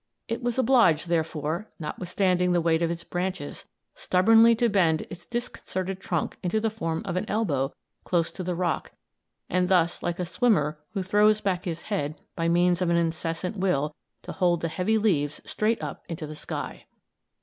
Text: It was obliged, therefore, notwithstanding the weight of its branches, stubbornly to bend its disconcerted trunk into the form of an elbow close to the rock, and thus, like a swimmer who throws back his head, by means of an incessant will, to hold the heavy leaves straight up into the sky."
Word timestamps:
It 0.27 0.41
was 0.41 0.57
obliged, 0.57 1.09
therefore, 1.09 1.69
notwithstanding 1.77 2.53
the 2.53 2.59
weight 2.59 2.81
of 2.81 2.89
its 2.89 3.03
branches, 3.03 3.65
stubbornly 3.93 4.55
to 4.55 4.67
bend 4.67 5.01
its 5.11 5.27
disconcerted 5.27 5.99
trunk 5.99 6.37
into 6.41 6.59
the 6.59 6.71
form 6.71 7.03
of 7.05 7.17
an 7.17 7.29
elbow 7.29 7.71
close 8.03 8.31
to 8.31 8.43
the 8.43 8.55
rock, 8.55 8.93
and 9.47 9.69
thus, 9.69 10.01
like 10.01 10.17
a 10.17 10.25
swimmer 10.25 10.79
who 10.93 11.03
throws 11.03 11.39
back 11.39 11.65
his 11.65 11.83
head, 11.83 12.15
by 12.35 12.47
means 12.49 12.81
of 12.81 12.89
an 12.89 12.97
incessant 12.97 13.57
will, 13.57 13.93
to 14.23 14.31
hold 14.31 14.61
the 14.61 14.69
heavy 14.69 14.97
leaves 14.97 15.39
straight 15.45 15.83
up 15.83 16.01
into 16.09 16.25
the 16.25 16.35
sky." 16.35 16.85